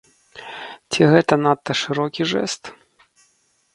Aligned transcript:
Ці 0.95 1.01
гэта 1.11 1.33
надта 1.43 1.71
шырокі 1.85 2.21
жэст? 2.33 2.63